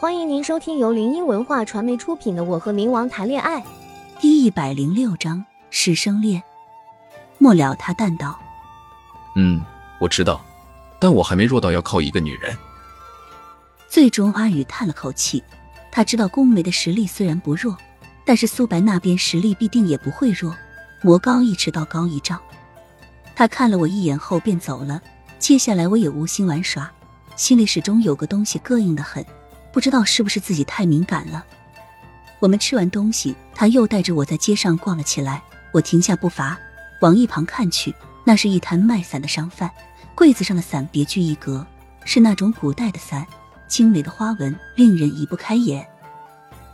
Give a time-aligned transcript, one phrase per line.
[0.00, 3.60] 欢迎您收听由林音文化传媒出品的《我和冥王谈恋爱》
[4.20, 6.40] 第一百零六章师生恋。
[7.38, 8.38] 末了，他淡道
[9.34, 9.60] ：“嗯，
[9.98, 10.40] 我知道，
[11.00, 12.56] 但我还没弱到要靠一个女人。”
[13.90, 15.42] 最终，阿宇叹了口气。
[15.90, 17.76] 他知道宫梅的实力虽然不弱，
[18.24, 20.54] 但是苏白那边实力必定也不会弱。
[21.02, 22.38] 魔高一尺，道高一丈。
[23.34, 25.02] 他看了我一眼后便走了。
[25.40, 26.88] 接下来我也无心玩耍，
[27.34, 29.26] 心里始终有个东西膈应的很，
[29.78, 31.46] 不知道是不是自己太敏感了。
[32.40, 35.40] 我们吃完东西，他又带着我在街上逛了起来。
[35.70, 36.58] 我停下步伐，
[37.00, 39.70] 往一旁看去，那是一摊卖伞的商贩，
[40.16, 41.64] 柜子上的伞别具一格，
[42.04, 43.24] 是那种古代的伞。
[43.68, 45.86] 精美的花纹令人移不开眼。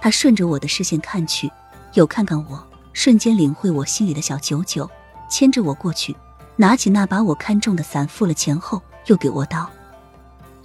[0.00, 1.48] 他顺着我的视线看去，
[1.94, 4.90] 又看看我，瞬间领会我心里的小九九，
[5.30, 6.16] 牵着我过去，
[6.56, 9.70] 拿起那把我看中的伞，付了钱后，又给我道：“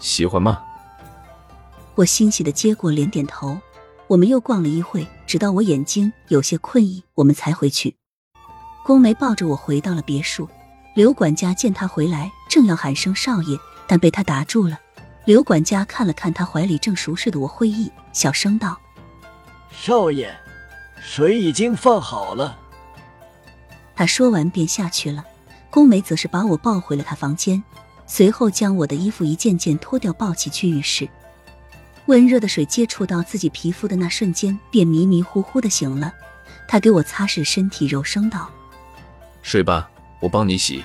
[0.01, 0.59] 喜欢吗？”
[1.95, 3.57] 我欣喜的接过，连点头。
[4.07, 7.95] 我们又逛了一会，直到我眼睛有些困意，我们才回去。
[8.83, 10.49] 宫梅抱着我回到了别墅。
[10.95, 14.79] 刘管家见他回来，正要喊声少爷，但被他打住了。
[15.25, 18.77] 刘管家看了看他怀里正熟睡的我，会意，小声道
[19.71, 20.35] ：“少爷，
[20.99, 22.59] 水已经放好了。”
[23.95, 25.23] 他说完便下去了。
[25.69, 27.63] 宫梅则是把我抱回了他房间，
[28.05, 31.09] 随后将我的衣服一件件脱掉，抱起去浴室。
[32.07, 36.13] 温热的水接触到自己皮肤的那瞬间，便迷迷糊糊的醒了。
[36.67, 38.49] 他给我擦拭身体，柔声道
[39.41, 40.83] ：“睡吧，我帮你洗。”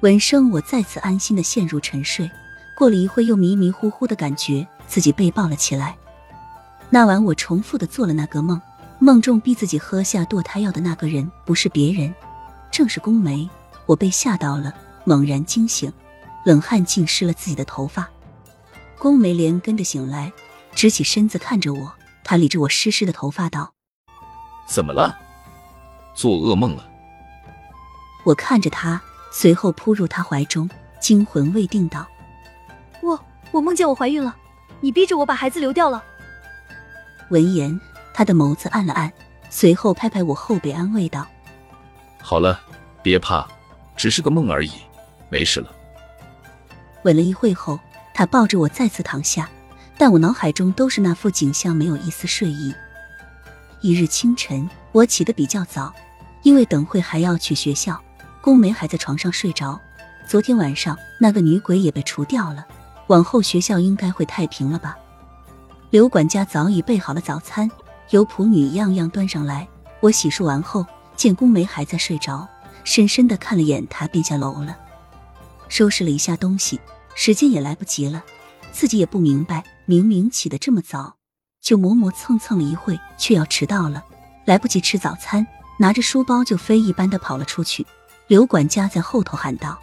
[0.00, 2.30] 闻声，我再次安心的陷入沉睡。
[2.76, 5.96] 过了一会，又迷迷糊糊的感觉自己被抱了起来。
[6.90, 8.60] 那晚我重复的做了那个梦，
[8.98, 12.14] 梦中逼自己喝下堕胎药的那个人不是别人，
[12.70, 13.48] 正是宫梅。
[13.86, 15.92] 我被吓到了，猛然惊醒，
[16.44, 18.08] 冷汗浸湿了自己的头发。
[18.98, 20.32] 宫梅莲跟着醒来，
[20.74, 21.92] 直起身子看着我，
[22.24, 23.72] 她理着我湿湿的头发道
[24.66, 25.16] ：“怎么了？
[26.14, 26.88] 做噩梦了？”
[28.24, 30.68] 我看着他，随后扑入他怀中，
[30.98, 32.06] 惊魂未定道。
[33.02, 33.18] 我
[33.52, 34.34] 我梦见我怀孕了，
[34.80, 36.02] 你逼着我把孩子流掉了。
[37.28, 37.78] 闻言，
[38.14, 39.12] 他的眸子暗了暗，
[39.50, 41.24] 随后拍拍我后背，安慰道
[42.20, 42.58] ：“好了，
[43.02, 43.46] 别怕，
[43.94, 44.72] 只是个梦而已，
[45.28, 45.70] 没事了。”
[47.04, 47.78] 吻了一会后，
[48.16, 49.46] 他抱着我再次躺下，
[49.98, 52.74] 但我脑海中都是那副景象，没有一丝睡意。
[53.82, 55.92] 一日清晨，我起得比较早，
[56.42, 58.00] 因为等会还要去学校。
[58.40, 59.78] 宫梅还在床上睡着，
[60.26, 62.66] 昨天晚上那个女鬼也被除掉了。
[63.08, 64.96] 往后学校应该会太平了吧？
[65.90, 67.70] 刘管家早已备好了早餐，
[68.08, 69.68] 由仆女样样端上来。
[70.00, 72.48] 我洗漱完后，见宫梅还在睡着，
[72.82, 74.74] 深深的看了眼她，便下楼了。
[75.68, 76.80] 收拾了一下东西，
[77.16, 78.22] 时间也来不及了。
[78.70, 81.16] 自己也不明白，明明起得这么早，
[81.60, 84.04] 就磨磨蹭蹭了一会，却要迟到了，
[84.44, 85.44] 来不及吃早餐，
[85.78, 87.84] 拿着书包就飞一般的跑了出去。
[88.28, 89.76] 刘管家在后头喊道：“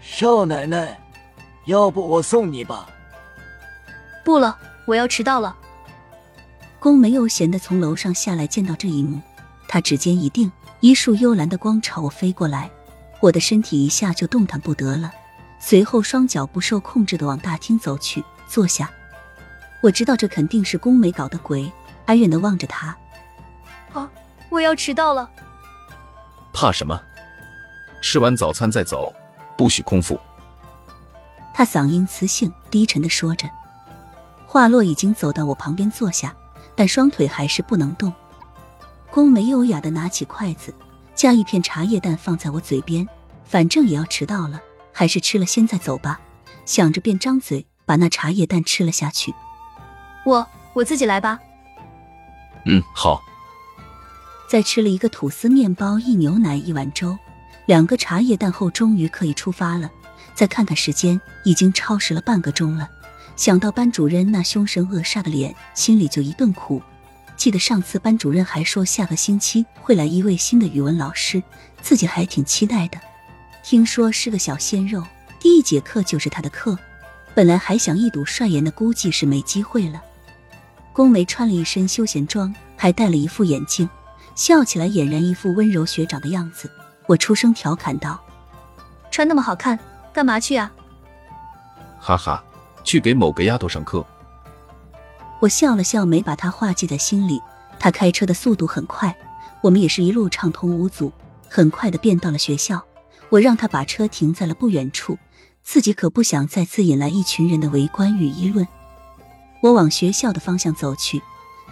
[0.00, 1.00] 少奶奶。”
[1.66, 2.86] 要不我送你吧。
[4.22, 5.56] 不了，我要迟到了。
[6.78, 9.18] 宫梅悠闲的从楼上下来，见到这一幕，
[9.66, 12.70] 他指尖一定，一束幽蓝的光朝我飞过来，
[13.20, 15.10] 我的身体一下就动弹不得了，
[15.58, 18.90] 随后双脚不受控制的往大厅走去，坐下。
[19.82, 21.70] 我知道这肯定是宫梅搞的鬼，
[22.06, 22.96] 哀怨的望着他。
[23.92, 24.10] 啊，
[24.50, 25.28] 我要迟到了。
[26.52, 27.00] 怕什么？
[28.02, 29.12] 吃完早餐再走，
[29.56, 30.20] 不许空腹。
[31.54, 33.48] 他嗓音磁性低沉的说着，
[34.46, 36.34] 话落，已经走到我旁边坐下，
[36.74, 38.12] 但双腿还是不能动。
[39.10, 40.74] 宫梅优雅的拿起筷子，
[41.14, 43.08] 夹一片茶叶蛋放在我嘴边，
[43.44, 44.60] 反正也要迟到了，
[44.94, 46.18] 还是吃了先再走吧。
[46.64, 49.34] 想着便张嘴把那茶叶蛋吃了下去。
[50.24, 51.38] 我我自己来吧。
[52.64, 53.22] 嗯，好。
[54.48, 57.18] 在吃了一个吐司面包，一牛奶，一碗粥，
[57.66, 59.90] 两个茶叶蛋后，终于可以出发了。
[60.34, 62.88] 再看看时间，已经超时了半个钟了。
[63.36, 66.80] 想到班主任那凶神恶煞的脸，心里就一顿苦。
[67.36, 71.42] 记得上次班主任还说下个星期会来一位新的语文老师，
[71.82, 72.98] 自己还挺期待的。
[73.64, 75.02] 听说是个小鲜肉，
[75.40, 76.78] 第一节课就是他的课。
[77.34, 80.02] 本来还想一睹帅颜的，估计是没机会了。
[80.92, 83.88] 宫梅穿了一身休闲装，还戴了一副眼镜，
[84.34, 86.70] 笑起来俨然一副温柔学长的样子。
[87.06, 88.22] 我出声调侃道
[89.10, 89.78] ：“穿那么好看。”
[90.12, 90.70] 干嘛去啊？
[91.98, 92.44] 哈哈，
[92.84, 94.04] 去给某个丫头上课。
[95.40, 97.40] 我笑了笑，没把他话记在心里。
[97.80, 99.16] 他开车的速度很快，
[99.62, 101.10] 我们也是一路畅通无阻，
[101.48, 102.84] 很快的便到了学校。
[103.34, 105.18] 我让他把车停在了不远处，
[105.64, 108.64] 自己可不想再次引来一群人的围观与议论。
[109.60, 111.20] 我往学校的方向走去，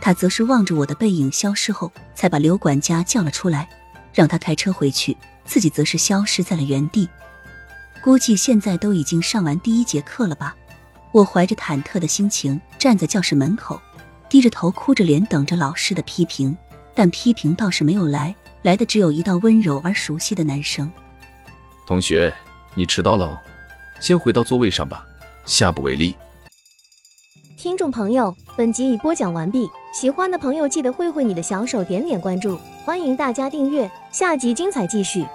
[0.00, 3.68] 他则是望着我的背影消失后，才把刘管家叫了出来，
[4.12, 7.08] 让他开车回去，自己则是消失在了原地。
[8.02, 10.56] 估计现在都已经上完第一节课了吧？
[11.12, 13.80] 我怀着忐忑的心情站在教室门口，
[14.28, 16.56] 低着头哭着脸等着老师的批评，
[16.92, 20.90] 但批评倒是没有来，来的只有一道温柔而熟悉的男声。
[21.86, 22.32] 同学，
[22.74, 23.40] 你迟到了，
[24.00, 25.04] 先回到座位上吧，
[25.44, 26.14] 下不为例。
[27.56, 35.26] 听众朋友，本集已播讲完毕，喜欢的朋友记得挥挥你的小手，点点关注，欢迎大家订阅，下集精彩继续。